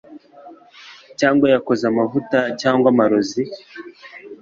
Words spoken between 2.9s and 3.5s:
amarozi